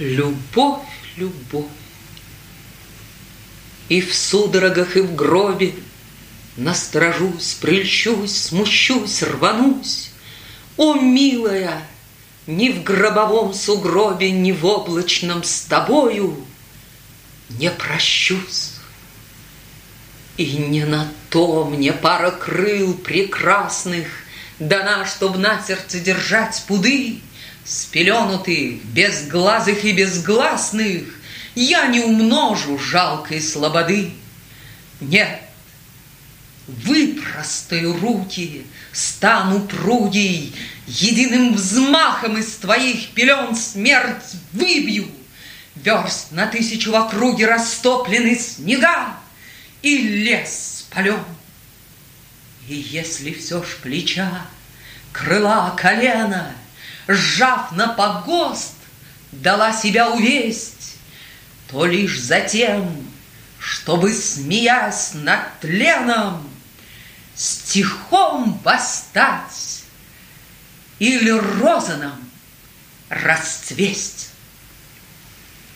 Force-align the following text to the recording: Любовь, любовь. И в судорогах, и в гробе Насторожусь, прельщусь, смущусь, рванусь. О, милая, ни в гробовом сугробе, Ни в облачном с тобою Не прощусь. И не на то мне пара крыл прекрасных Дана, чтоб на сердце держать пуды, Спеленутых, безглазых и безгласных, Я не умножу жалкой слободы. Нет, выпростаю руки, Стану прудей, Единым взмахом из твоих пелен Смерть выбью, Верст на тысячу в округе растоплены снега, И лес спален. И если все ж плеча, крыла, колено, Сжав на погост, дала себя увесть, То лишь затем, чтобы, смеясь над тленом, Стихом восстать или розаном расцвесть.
Любовь, 0.00 0.80
любовь. 1.18 1.66
И 3.90 4.00
в 4.00 4.14
судорогах, 4.16 4.96
и 4.96 5.02
в 5.02 5.14
гробе 5.14 5.74
Насторожусь, 6.56 7.58
прельщусь, 7.60 8.34
смущусь, 8.34 9.22
рванусь. 9.22 10.10
О, 10.78 10.94
милая, 10.94 11.86
ни 12.46 12.70
в 12.70 12.82
гробовом 12.82 13.52
сугробе, 13.52 14.30
Ни 14.30 14.52
в 14.52 14.64
облачном 14.64 15.44
с 15.44 15.62
тобою 15.62 16.46
Не 17.50 17.70
прощусь. 17.70 18.76
И 20.38 20.56
не 20.56 20.86
на 20.86 21.12
то 21.28 21.66
мне 21.66 21.92
пара 21.92 22.30
крыл 22.30 22.94
прекрасных 22.94 24.06
Дана, 24.58 25.04
чтоб 25.04 25.36
на 25.36 25.62
сердце 25.62 26.00
держать 26.00 26.64
пуды, 26.66 27.20
Спеленутых, 27.64 28.84
безглазых 28.86 29.84
и 29.84 29.92
безгласных, 29.92 31.04
Я 31.54 31.86
не 31.86 32.00
умножу 32.00 32.78
жалкой 32.78 33.40
слободы. 33.40 34.12
Нет, 35.00 35.40
выпростаю 36.66 37.98
руки, 37.98 38.66
Стану 38.92 39.60
прудей, 39.60 40.54
Единым 40.86 41.54
взмахом 41.54 42.38
из 42.38 42.54
твоих 42.56 43.10
пелен 43.10 43.54
Смерть 43.54 44.34
выбью, 44.52 45.08
Верст 45.76 46.32
на 46.32 46.46
тысячу 46.46 46.92
в 46.92 46.96
округе 46.96 47.46
растоплены 47.46 48.36
снега, 48.36 49.16
И 49.82 49.98
лес 49.98 50.84
спален. 50.90 51.24
И 52.68 52.74
если 52.74 53.32
все 53.32 53.62
ж 53.62 53.78
плеча, 53.82 54.46
крыла, 55.12 55.74
колено, 55.76 56.52
Сжав 57.10 57.72
на 57.72 57.88
погост, 57.88 58.74
дала 59.32 59.72
себя 59.72 60.10
увесть, 60.10 60.96
То 61.68 61.84
лишь 61.86 62.20
затем, 62.20 63.04
чтобы, 63.58 64.14
смеясь 64.14 65.14
над 65.14 65.58
тленом, 65.60 66.48
Стихом 67.34 68.60
восстать 68.62 69.84
или 70.98 71.30
розаном 71.30 72.30
расцвесть. 73.08 74.30